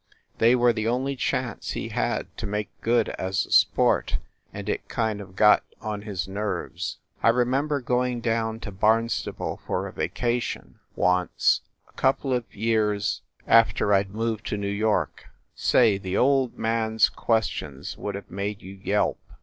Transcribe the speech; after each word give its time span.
They 0.39 0.55
were 0.55 0.73
the 0.73 0.87
only 0.87 1.15
chance 1.15 1.73
he 1.73 1.89
had 1.89 2.35
to 2.37 2.47
make 2.47 2.71
good 2.81 3.09
as 3.19 3.45
a 3.45 3.51
sport, 3.51 4.17
and 4.51 4.67
it 4.67 4.87
kind 4.89 5.21
of 5.21 5.35
got 5.35 5.63
on 5.79 6.01
his 6.01 6.27
nerves. 6.27 6.97
I 7.21 7.29
remember 7.29 7.81
going 7.81 8.19
down 8.19 8.61
to 8.61 8.71
Barnstable 8.71 9.57
for 9.67 9.85
a 9.87 9.93
vacation, 9.93 10.79
once, 10.95 11.61
a 11.87 11.91
couple 11.93 12.33
of 12.33 12.51
years 12.55 13.21
6o 13.41 13.45
FIND 13.45 13.45
THE 13.45 13.53
WOMAN 13.53 13.59
after 13.61 13.93
I 13.93 14.01
d 14.01 14.09
moved 14.11 14.45
to 14.47 14.57
New 14.57 14.67
York. 14.69 15.25
Say, 15.53 15.99
the 15.99 16.17
old 16.17 16.57
man 16.57 16.95
s 16.95 17.07
questions 17.07 17.95
would 17.95 18.15
have 18.15 18.31
made 18.31 18.63
you 18.63 18.73
yelp. 18.73 19.19